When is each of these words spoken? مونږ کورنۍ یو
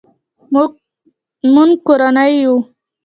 مونږ 1.53 1.71
کورنۍ 1.87 2.29
یو 2.43 2.55